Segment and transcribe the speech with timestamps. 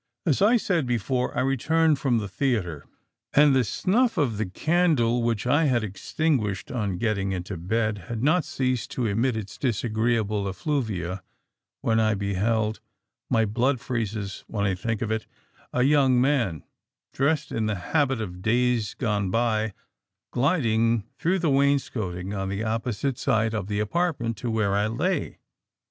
[0.25, 2.87] As I said before, I returned from the theatre,
[3.35, 8.23] and the snuff of the candle, which I had extinguished on getting into bed, had
[8.23, 11.21] not ceased to emit its disagreeable effluvia
[11.81, 12.79] when I beheld
[13.29, 15.27] my blood freezes when I think of it
[15.71, 16.63] a young man,
[17.13, 19.75] dressed in the habit of days gone by,
[20.31, 25.37] gliding through the wainscoting on the opposite side of the apartment to where I lay.